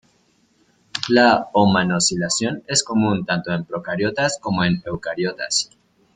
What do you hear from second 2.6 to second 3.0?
es